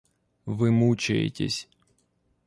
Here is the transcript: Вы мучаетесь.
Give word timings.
Вы 0.47 0.71
мучаетесь. 0.71 1.69